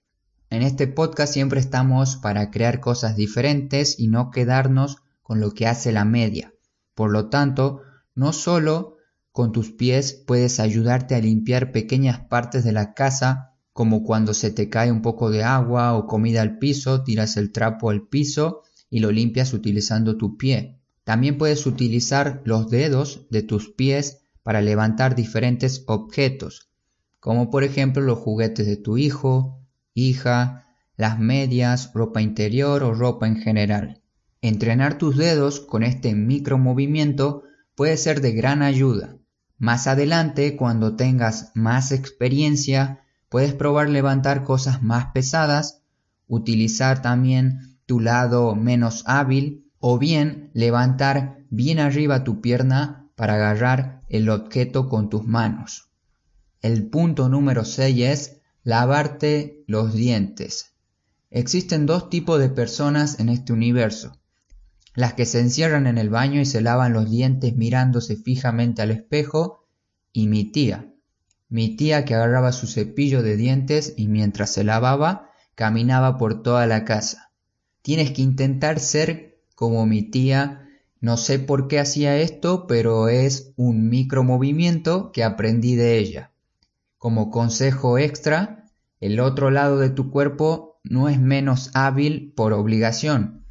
En 0.49 0.63
este 0.63 0.89
podcast 0.89 1.35
siempre 1.35 1.61
estamos 1.61 2.17
para 2.17 2.51
crear 2.51 2.81
cosas 2.81 3.15
diferentes 3.15 4.01
y 4.01 4.09
no 4.09 4.31
quedarnos 4.31 4.97
con 5.23 5.39
lo 5.39 5.53
que 5.53 5.67
hace 5.67 5.93
la 5.93 6.07
media. 6.07 6.55
Por 6.95 7.13
lo 7.13 7.29
tanto, 7.29 7.83
no 8.15 8.33
solo 8.33 8.97
con 9.33 9.53
tus 9.53 9.71
pies 9.71 10.15
puedes 10.27 10.61
ayudarte 10.61 11.15
a 11.15 11.21
limpiar 11.21 11.71
pequeñas 11.71 12.21
partes 12.21 12.65
de 12.65 12.73
la 12.73 12.95
casa, 12.95 13.53
como 13.75 14.03
cuando 14.03 14.33
se 14.33 14.51
te 14.51 14.71
cae 14.71 14.91
un 14.91 15.03
poco 15.03 15.31
de 15.31 15.45
agua 15.45 15.93
o 15.93 16.07
comida 16.07 16.41
al 16.41 16.59
piso, 16.59 17.05
tiras 17.05 17.37
el 17.37 17.53
trapo 17.53 17.91
al 17.91 18.09
piso 18.09 18.63
y 18.89 19.01
lo 19.01 19.13
limpias 19.13 19.53
utilizando 19.53 20.17
tu 20.17 20.39
pie. 20.39 20.80
También 21.05 21.39
puedes 21.39 21.67
utilizar 21.67 22.43
los 22.45 22.71
dedos 22.71 23.27
de 23.31 23.43
tus 23.43 23.71
pies 23.71 24.23
para 24.43 24.61
levantar 24.61 25.15
diferentes 25.15 25.85
objetos, 25.87 26.71
como 27.19 27.51
por 27.51 27.65
ejemplo 27.65 28.03
los 28.03 28.19
juguetes 28.19 28.67
de 28.67 28.77
tu 28.77 28.97
hijo, 28.97 29.61
hija, 29.95 30.67
las 30.97 31.19
medias, 31.19 31.93
ropa 31.95 32.21
interior 32.23 32.83
o 32.83 32.95
ropa 32.95 33.27
en 33.27 33.37
general. 33.37 34.03
Entrenar 34.43 34.99
tus 34.99 35.17
dedos 35.17 35.61
con 35.61 35.83
este 35.83 36.15
micromovimiento 36.15 37.43
puede 37.75 37.97
ser 37.97 38.21
de 38.21 38.33
gran 38.33 38.63
ayuda. 38.63 39.17
Más 39.59 39.87
adelante, 39.87 40.57
cuando 40.57 40.97
tengas 40.97 41.53
más 41.55 41.93
experiencia, 41.93 43.01
puedes 43.29 43.55
probar 43.55 43.91
levantar 43.91 44.45
cosas 44.45 44.83
más 44.83 45.13
pesadas, 45.13 45.83
utilizar 46.27 47.03
también 47.03 47.79
tu 47.87 48.01
lado 48.01 48.55
menos 48.55 49.03
hábil 49.07 49.70
o 49.81 49.99
bien 49.99 50.51
levantar 50.55 51.45
bien 51.51 51.81
arriba 51.81 52.23
tu 52.23 52.41
pierna 52.41 53.11
para 53.17 53.35
agarrar 53.35 54.03
el 54.09 54.29
objeto 54.29 54.89
con 54.89 55.11
tus 55.11 55.27
manos. 55.27 55.91
El 56.61 56.89
punto 56.89 57.29
número 57.29 57.65
6 57.65 58.01
es 58.01 58.41
lavarte 58.63 59.65
los 59.67 59.95
dientes. 59.95 60.75
Existen 61.31 61.87
dos 61.87 62.11
tipos 62.11 62.39
de 62.39 62.51
personas 62.51 63.19
en 63.19 63.31
este 63.31 63.53
universo. 63.53 64.21
Las 64.95 65.15
que 65.15 65.25
se 65.25 65.41
encierran 65.41 65.87
en 65.87 65.97
el 65.97 66.11
baño 66.11 66.41
y 66.41 66.45
se 66.45 66.61
lavan 66.61 66.93
los 66.93 67.11
dientes 67.11 67.57
mirándose 67.57 68.17
fijamente 68.17 68.83
al 68.83 68.91
espejo 68.91 69.67
y 70.13 70.27
mi 70.27 70.45
tía. 70.45 70.93
Mi 71.49 71.77
tía 71.77 72.05
que 72.05 72.15
agarraba 72.15 72.53
su 72.53 72.67
cepillo 72.67 73.23
de 73.23 73.37
dientes 73.37 73.95
y 73.97 74.09
mientras 74.09 74.51
se 74.51 74.65
lavaba 74.65 75.31
caminaba 75.55 76.19
por 76.19 76.43
toda 76.43 76.67
la 76.67 76.85
casa. 76.85 77.33
Tienes 77.83 78.11
que 78.11 78.23
intentar 78.23 78.81
ser 78.81 79.30
como 79.61 79.85
mi 79.85 80.01
tía. 80.01 80.67
No 81.03 81.19
sé 81.19 81.39
por 81.39 81.69
qué 81.69 81.79
hacía 81.79 82.17
esto, 82.17 82.67
pero 82.67 83.11
es 83.11 83.53
un 83.57 83.91
micromovimiento 83.91 85.13
que 85.13 85.23
aprendí 85.23 85.75
de 85.75 85.99
ella. 85.99 86.33
Como 86.97 87.31
consejo 87.31 87.99
extra, 87.99 88.65
el 89.01 89.21
otro 89.21 89.51
lado 89.51 89.79
de 89.79 89.91
tu 89.91 90.11
cuerpo 90.11 90.81
no 90.83 91.11
es 91.11 91.21
menos 91.21 91.71
hábil 91.75 92.33
por 92.35 92.55
obligación. 92.55 93.45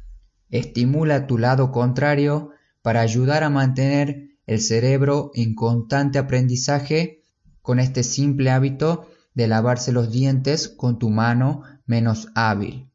Estimula 0.48 1.28
tu 1.28 1.38
lado 1.38 1.70
contrario 1.70 2.50
para 2.82 3.02
ayudar 3.02 3.44
a 3.44 3.50
mantener 3.50 4.30
el 4.48 4.60
cerebro 4.60 5.30
en 5.34 5.54
constante 5.54 6.18
aprendizaje 6.18 7.22
con 7.62 7.78
este 7.78 8.02
simple 8.02 8.50
hábito 8.50 9.06
de 9.34 9.46
lavarse 9.46 9.92
los 9.92 10.10
dientes 10.10 10.66
con 10.66 10.98
tu 10.98 11.08
mano 11.08 11.62
menos 11.86 12.32
hábil. 12.34 12.90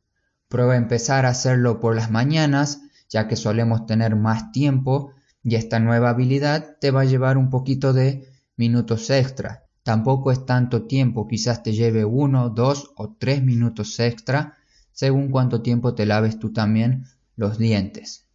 Prueba 0.50 0.74
a 0.74 0.78
empezar 0.78 1.26
a 1.26 1.30
hacerlo 1.30 1.80
por 1.80 1.96
las 1.96 2.12
mañanas, 2.12 2.82
ya 3.16 3.30
que 3.30 3.38
solemos 3.38 3.86
tener 3.86 4.18
más 4.18 4.52
tiempo 4.52 5.14
y 5.42 5.56
esta 5.56 5.80
nueva 5.80 6.10
habilidad 6.10 6.76
te 6.82 6.92
va 6.92 7.02
a 7.02 7.06
llevar 7.06 7.38
un 7.38 7.50
poquito 7.50 7.94
de 7.94 8.28
minutos 8.58 9.10
extra. 9.10 9.64
Tampoco 9.84 10.34
es 10.34 10.46
tanto 10.46 10.84
tiempo, 10.84 11.26
quizás 11.26 11.64
te 11.64 11.72
lleve 11.72 12.04
uno, 12.04 12.50
dos 12.50 12.92
o 12.98 13.16
tres 13.18 13.42
minutos 13.42 14.02
extra, 14.02 14.58
según 14.92 15.30
cuánto 15.30 15.62
tiempo 15.62 15.96
te 15.96 16.06
laves 16.06 16.40
tú 16.40 16.52
también 16.52 17.06
los 17.38 17.58
dientes. 17.58 18.26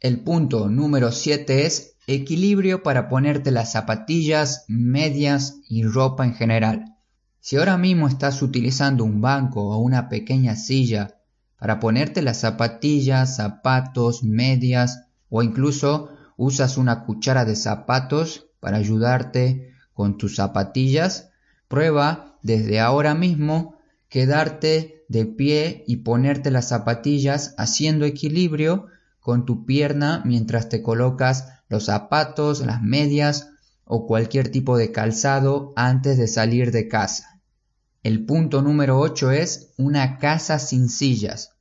El 0.00 0.20
punto 0.20 0.70
número 0.70 1.12
7 1.12 1.66
es 1.66 1.96
equilibrio 2.06 2.82
para 2.82 3.10
ponerte 3.10 3.50
las 3.50 3.72
zapatillas, 3.72 4.64
medias 4.66 5.60
y 5.68 5.82
ropa 5.82 6.24
en 6.24 6.32
general. 6.32 6.96
Si 7.40 7.56
ahora 7.56 7.76
mismo 7.76 8.08
estás 8.08 8.40
utilizando 8.40 9.04
un 9.04 9.20
banco 9.20 9.68
o 9.68 9.76
una 9.76 10.08
pequeña 10.08 10.56
silla 10.56 11.15
para 11.58 11.80
ponerte 11.80 12.22
las 12.22 12.40
zapatillas, 12.40 13.36
zapatos, 13.36 14.22
medias 14.22 15.06
o 15.28 15.42
incluso 15.42 16.10
usas 16.36 16.76
una 16.76 17.04
cuchara 17.04 17.44
de 17.44 17.56
zapatos 17.56 18.46
para 18.60 18.76
ayudarte 18.76 19.72
con 19.94 20.18
tus 20.18 20.36
zapatillas, 20.36 21.30
prueba 21.68 22.38
desde 22.42 22.80
ahora 22.80 23.14
mismo 23.14 23.76
quedarte 24.08 25.04
de 25.08 25.24
pie 25.24 25.84
y 25.86 25.98
ponerte 25.98 26.50
las 26.50 26.68
zapatillas 26.68 27.54
haciendo 27.58 28.04
equilibrio 28.04 28.86
con 29.20 29.44
tu 29.44 29.64
pierna 29.64 30.22
mientras 30.24 30.68
te 30.68 30.82
colocas 30.82 31.48
los 31.68 31.86
zapatos, 31.86 32.64
las 32.64 32.82
medias 32.82 33.50
o 33.84 34.06
cualquier 34.06 34.50
tipo 34.50 34.76
de 34.76 34.92
calzado 34.92 35.72
antes 35.76 36.18
de 36.18 36.28
salir 36.28 36.70
de 36.70 36.88
casa. 36.88 37.35
El 38.02 38.24
punto 38.24 38.62
número 38.62 38.98
8 38.98 39.32
es 39.32 39.72
una 39.76 40.18
casa 40.18 40.58
sin 40.58 40.88
sillas. 40.88 41.56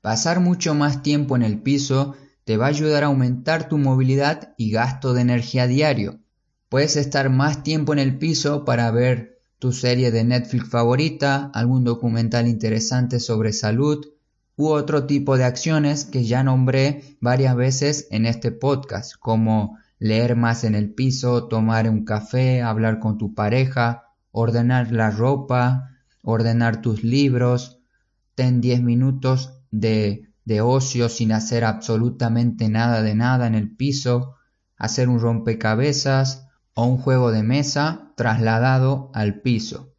Pasar 0.00 0.40
mucho 0.40 0.74
más 0.74 1.02
tiempo 1.02 1.36
en 1.36 1.42
el 1.42 1.62
piso 1.62 2.14
te 2.44 2.56
va 2.56 2.66
a 2.66 2.70
ayudar 2.70 3.04
a 3.04 3.06
aumentar 3.06 3.68
tu 3.68 3.78
movilidad 3.78 4.54
y 4.56 4.70
gasto 4.70 5.14
de 5.14 5.22
energía 5.22 5.66
diario. 5.66 6.18
Puedes 6.68 6.96
estar 6.96 7.30
más 7.30 7.62
tiempo 7.62 7.92
en 7.92 7.98
el 7.98 8.18
piso 8.18 8.64
para 8.64 8.90
ver 8.90 9.40
tu 9.58 9.72
serie 9.72 10.10
de 10.10 10.24
Netflix 10.24 10.68
favorita, 10.70 11.50
algún 11.54 11.84
documental 11.84 12.48
interesante 12.48 13.20
sobre 13.20 13.52
salud 13.52 14.04
u 14.56 14.68
otro 14.68 15.06
tipo 15.06 15.36
de 15.36 15.44
acciones 15.44 16.04
que 16.04 16.24
ya 16.24 16.42
nombré 16.42 17.16
varias 17.20 17.54
veces 17.56 18.08
en 18.10 18.26
este 18.26 18.50
podcast, 18.50 19.14
como 19.20 19.78
leer 19.98 20.34
más 20.34 20.64
en 20.64 20.74
el 20.74 20.92
piso, 20.92 21.46
tomar 21.46 21.88
un 21.88 22.04
café, 22.04 22.60
hablar 22.62 22.98
con 22.98 23.18
tu 23.18 23.34
pareja, 23.34 24.11
ordenar 24.32 24.90
la 24.90 25.10
ropa, 25.10 25.90
ordenar 26.22 26.82
tus 26.82 27.04
libros, 27.04 27.78
ten 28.34 28.60
10 28.60 28.82
minutos 28.82 29.60
de, 29.70 30.32
de 30.44 30.60
ocio 30.60 31.08
sin 31.08 31.32
hacer 31.32 31.64
absolutamente 31.64 32.68
nada 32.68 33.02
de 33.02 33.14
nada 33.14 33.46
en 33.46 33.54
el 33.54 33.76
piso, 33.76 34.34
hacer 34.76 35.08
un 35.08 35.20
rompecabezas, 35.20 36.48
o 36.74 36.86
un 36.86 36.98
juego 36.98 37.30
de 37.30 37.42
mesa 37.42 38.12
trasladado 38.16 39.10
al 39.14 39.40
piso. 39.40 39.92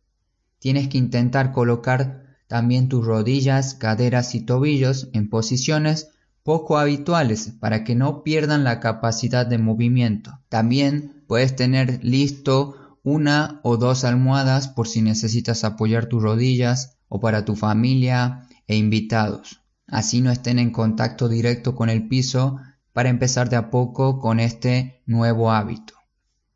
Tienes 0.59 0.87
que 0.87 0.97
intentar 0.97 1.51
colocar 1.51 2.37
también 2.47 2.89
tus 2.89 3.05
rodillas, 3.05 3.75
caderas 3.75 4.35
y 4.35 4.41
tobillos 4.41 5.09
en 5.13 5.29
posiciones 5.29 6.09
poco 6.43 6.77
habituales 6.77 7.53
para 7.59 7.83
que 7.83 7.95
no 7.95 8.23
pierdan 8.23 8.63
la 8.63 8.79
capacidad 8.79 9.45
de 9.45 9.57
movimiento. 9.57 10.39
También 10.49 11.23
puedes 11.27 11.55
tener 11.55 12.03
listo 12.03 12.75
una 13.03 13.59
o 13.63 13.77
dos 13.77 14.05
almohadas 14.05 14.69
por 14.69 14.87
si 14.87 15.01
necesitas 15.01 15.63
apoyar 15.63 16.05
tus 16.05 16.23
rodillas 16.23 16.97
o 17.09 17.19
para 17.19 17.45
tu 17.45 17.55
familia 17.55 18.47
e 18.67 18.75
invitados. 18.75 19.61
Así 19.87 20.21
no 20.21 20.31
estén 20.31 20.57
en 20.57 20.71
contacto 20.71 21.27
directo 21.27 21.75
con 21.75 21.89
el 21.89 22.07
piso 22.07 22.59
para 22.93 23.09
empezar 23.09 23.49
de 23.49 23.57
a 23.57 23.69
poco 23.69 24.19
con 24.19 24.39
este 24.39 25.01
nuevo 25.05 25.51
hábito. 25.51 25.93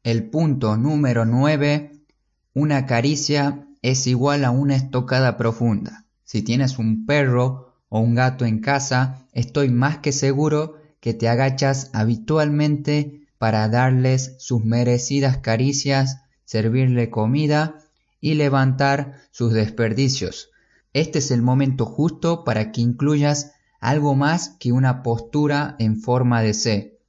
El 0.03 0.29
punto 0.29 0.77
número 0.77 1.25
9. 1.25 2.05
Una 2.53 2.85
caricia 2.85 3.67
es 3.81 4.07
igual 4.07 4.45
a 4.45 4.51
una 4.51 4.75
estocada 4.75 5.35
profunda. 5.35 6.05
Si 6.23 6.41
tienes 6.41 6.79
un 6.79 7.05
perro 7.05 7.73
o 7.89 7.99
un 7.99 8.15
gato 8.15 8.45
en 8.45 8.59
casa, 8.59 9.27
estoy 9.33 9.69
más 9.69 9.97
que 9.97 10.11
seguro 10.11 10.75
que 10.99 11.13
te 11.13 11.27
agachas 11.27 11.89
habitualmente 11.93 13.27
para 13.37 13.67
darles 13.69 14.35
sus 14.39 14.63
merecidas 14.63 15.37
caricias, 15.37 16.21
servirle 16.47 17.09
comida 17.09 17.75
y 18.21 18.35
levantar 18.35 19.15
sus 19.31 19.51
desperdicios. 19.53 20.49
Este 20.93 21.19
es 21.19 21.29
el 21.29 21.41
momento 21.41 21.85
justo 21.85 22.45
para 22.45 22.71
que 22.71 22.79
incluyas 22.79 23.51
algo 23.81 24.15
más 24.15 24.55
que 24.57 24.71
una 24.71 25.03
postura 25.03 25.75
en 25.77 25.99
forma 25.99 26.41
de 26.41 26.53
C. 26.53 26.99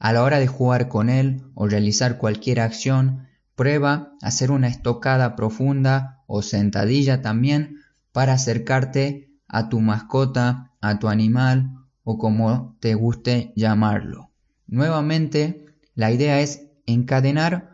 A 0.00 0.12
la 0.12 0.24
hora 0.24 0.40
de 0.40 0.48
jugar 0.48 0.88
con 0.88 1.10
él 1.10 1.44
o 1.54 1.68
realizar 1.68 2.18
cualquier 2.18 2.58
acción, 2.58 3.28
prueba 3.54 4.12
hacer 4.20 4.50
una 4.50 4.66
estocada 4.66 5.36
profunda 5.36 6.24
o 6.26 6.42
sentadilla 6.42 7.22
también 7.22 7.78
para 8.10 8.32
acercarte 8.32 9.30
a 9.46 9.68
tu 9.68 9.80
mascota, 9.80 10.72
a 10.80 10.98
tu 10.98 11.08
animal 11.08 11.70
o 12.02 12.18
como 12.18 12.76
te 12.80 12.94
guste 12.94 13.52
llamarlo. 13.54 14.30
Nuevamente, 14.66 15.66
la 15.94 16.10
idea 16.10 16.40
es 16.40 16.66
encadenar 16.84 17.67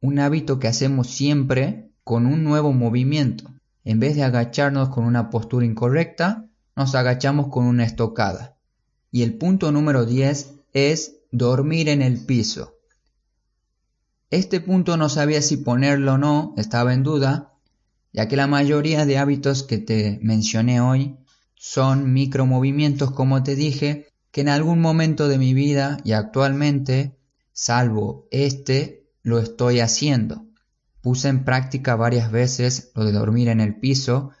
un 0.00 0.18
hábito 0.18 0.58
que 0.58 0.68
hacemos 0.68 1.08
siempre 1.08 1.90
con 2.04 2.26
un 2.26 2.44
nuevo 2.44 2.72
movimiento. 2.72 3.44
En 3.84 4.00
vez 4.00 4.16
de 4.16 4.22
agacharnos 4.22 4.90
con 4.90 5.04
una 5.04 5.30
postura 5.30 5.66
incorrecta, 5.66 6.46
nos 6.76 6.94
agachamos 6.94 7.48
con 7.48 7.66
una 7.66 7.84
estocada. 7.84 8.56
Y 9.10 9.22
el 9.22 9.34
punto 9.34 9.72
número 9.72 10.04
10 10.04 10.54
es 10.72 11.16
dormir 11.32 11.88
en 11.88 12.02
el 12.02 12.24
piso. 12.24 12.74
Este 14.30 14.60
punto 14.60 14.96
no 14.96 15.08
sabía 15.08 15.40
si 15.40 15.56
ponerlo 15.56 16.14
o 16.14 16.18
no, 16.18 16.54
estaba 16.58 16.92
en 16.92 17.02
duda, 17.02 17.54
ya 18.12 18.28
que 18.28 18.36
la 18.36 18.46
mayoría 18.46 19.06
de 19.06 19.18
hábitos 19.18 19.62
que 19.62 19.78
te 19.78 20.18
mencioné 20.22 20.80
hoy 20.80 21.16
son 21.54 22.12
micromovimientos, 22.12 23.10
como 23.10 23.42
te 23.42 23.56
dije, 23.56 24.06
que 24.30 24.42
en 24.42 24.48
algún 24.50 24.80
momento 24.80 25.28
de 25.28 25.38
mi 25.38 25.54
vida 25.54 25.98
y 26.04 26.12
actualmente, 26.12 27.16
salvo 27.52 28.28
este, 28.30 28.97
lo 29.22 29.38
estoy 29.38 29.80
haciendo. 29.80 30.46
Puse 31.00 31.28
en 31.28 31.44
práctica 31.44 31.96
varias 31.96 32.30
veces 32.30 32.90
lo 32.94 33.04
de 33.04 33.12
dormir 33.12 33.48
en 33.48 33.60
el 33.60 33.78
piso 33.78 34.32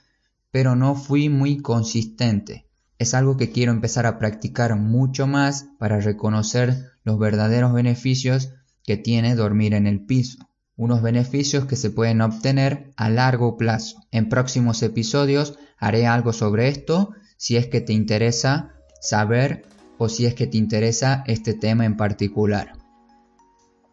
pero 0.50 0.76
no 0.76 0.94
fui 0.94 1.28
muy 1.28 1.58
consistente. 1.58 2.66
Es 2.98 3.14
algo 3.14 3.36
que 3.36 3.50
quiero 3.50 3.72
empezar 3.72 4.06
a 4.06 4.18
practicar 4.18 4.76
mucho 4.76 5.26
más 5.26 5.66
para 5.78 6.00
reconocer 6.00 6.92
los 7.04 7.18
verdaderos 7.18 7.72
beneficios 7.72 8.54
que 8.82 8.96
tiene 8.96 9.34
dormir 9.34 9.74
en 9.74 9.86
el 9.86 10.04
piso. 10.04 10.48
Unos 10.76 11.02
beneficios 11.02 11.66
que 11.66 11.76
se 11.76 11.90
pueden 11.90 12.22
obtener 12.22 12.92
a 12.96 13.10
largo 13.10 13.56
plazo. 13.56 14.04
En 14.10 14.28
próximos 14.28 14.82
episodios 14.82 15.58
haré 15.76 16.06
algo 16.06 16.32
sobre 16.32 16.68
esto 16.68 17.10
si 17.36 17.56
es 17.56 17.66
que 17.66 17.80
te 17.80 17.92
interesa 17.92 18.74
saber 19.00 19.64
o 19.98 20.08
si 20.08 20.26
es 20.26 20.34
que 20.34 20.46
te 20.46 20.56
interesa 20.56 21.24
este 21.26 21.54
tema 21.54 21.84
en 21.84 21.96
particular. 21.96 22.77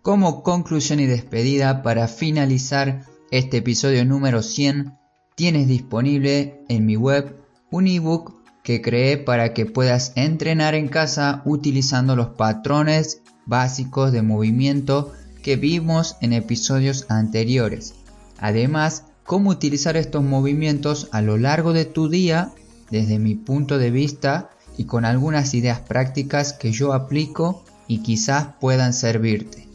Como 0.06 0.44
conclusión 0.44 1.00
y 1.00 1.08
despedida 1.08 1.82
para 1.82 2.08
finalizar 2.08 3.08
este 3.32 3.58
episodio 3.58 4.06
número 4.06 4.44
100 4.44 4.94
tienes 5.34 5.68
disponible 5.68 6.62
en 6.70 6.86
mi 6.86 6.96
web 6.96 7.36
un 7.72 7.88
ebook 7.88 8.32
que 8.64 8.84
creé 8.84 9.18
para 9.18 9.56
que 9.56 9.66
puedas 9.66 10.12
entrenar 10.16 10.76
en 10.76 10.90
casa 10.90 11.42
utilizando 11.44 12.16
los 12.16 12.28
patrones 12.28 13.24
básicos 13.48 14.12
de 14.12 14.22
movimiento 14.22 15.12
que 15.42 15.56
vimos 15.56 16.18
en 16.22 16.34
episodios 16.34 17.08
anteriores. 17.10 17.96
Además, 18.38 19.06
cómo 19.24 19.50
utilizar 19.50 19.98
estos 19.98 20.24
movimientos 20.24 21.10
a 21.14 21.24
lo 21.24 21.40
largo 21.40 21.74
de 21.74 21.86
tu 21.86 22.10
día 22.10 22.52
desde 22.92 23.18
mi 23.18 23.34
punto 23.34 23.80
de 23.80 23.90
vista 23.90 24.52
y 24.78 24.84
con 24.84 25.04
algunas 25.04 25.56
ideas 25.56 25.80
prácticas 25.80 26.54
que 26.54 26.72
yo 26.72 26.94
aplico 26.94 27.64
y 27.88 28.04
quizás 28.04 28.50
puedan 28.62 28.94
servirte. 28.94 29.66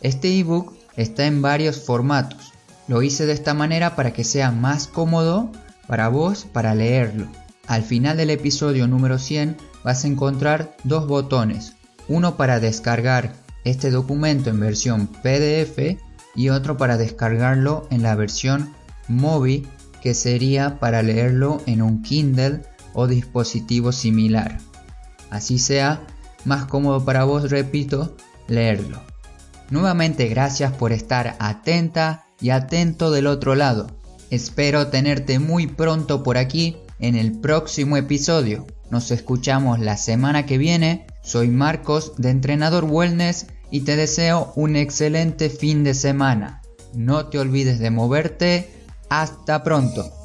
Este 0.00 0.38
ebook 0.38 0.74
está 0.96 1.26
en 1.26 1.42
varios 1.42 1.84
formatos, 1.84 2.52
lo 2.86 3.02
hice 3.02 3.26
de 3.26 3.32
esta 3.32 3.54
manera 3.54 3.96
para 3.96 4.12
que 4.12 4.24
sea 4.24 4.50
más 4.50 4.86
cómodo 4.86 5.50
para 5.86 6.08
vos 6.08 6.46
para 6.52 6.74
leerlo. 6.74 7.26
Al 7.66 7.82
final 7.82 8.16
del 8.16 8.30
episodio 8.30 8.86
número 8.86 9.18
100 9.18 9.56
vas 9.84 10.04
a 10.04 10.08
encontrar 10.08 10.76
dos 10.84 11.06
botones, 11.06 11.74
uno 12.08 12.36
para 12.36 12.60
descargar 12.60 13.34
este 13.64 13.90
documento 13.90 14.50
en 14.50 14.60
versión 14.60 15.06
PDF 15.06 15.98
y 16.34 16.48
otro 16.48 16.76
para 16.76 16.96
descargarlo 16.96 17.86
en 17.90 18.02
la 18.02 18.14
versión 18.14 18.72
móvil 19.08 19.68
que 20.02 20.14
sería 20.14 20.78
para 20.78 21.02
leerlo 21.02 21.60
en 21.66 21.82
un 21.82 22.02
Kindle 22.02 22.62
o 22.94 23.06
dispositivo 23.06 23.92
similar. 23.92 24.58
Así 25.30 25.58
sea 25.58 26.06
más 26.44 26.66
cómodo 26.66 27.04
para 27.04 27.24
vos, 27.24 27.50
repito, 27.50 28.16
leerlo. 28.46 29.07
Nuevamente 29.70 30.28
gracias 30.28 30.72
por 30.72 30.92
estar 30.92 31.36
atenta 31.38 32.24
y 32.40 32.50
atento 32.50 33.10
del 33.10 33.26
otro 33.26 33.54
lado. 33.54 33.88
Espero 34.30 34.88
tenerte 34.88 35.38
muy 35.38 35.66
pronto 35.66 36.22
por 36.22 36.38
aquí 36.38 36.76
en 36.98 37.14
el 37.14 37.32
próximo 37.38 37.96
episodio. 37.96 38.66
Nos 38.90 39.10
escuchamos 39.10 39.78
la 39.78 39.96
semana 39.96 40.46
que 40.46 40.58
viene. 40.58 41.06
Soy 41.22 41.48
Marcos 41.48 42.12
de 42.16 42.30
Entrenador 42.30 42.84
Wellness 42.84 43.46
y 43.70 43.80
te 43.80 43.96
deseo 43.96 44.52
un 44.56 44.76
excelente 44.76 45.50
fin 45.50 45.84
de 45.84 45.94
semana. 45.94 46.62
No 46.94 47.26
te 47.26 47.38
olvides 47.38 47.78
de 47.78 47.90
moverte. 47.90 48.70
Hasta 49.10 49.62
pronto. 49.62 50.17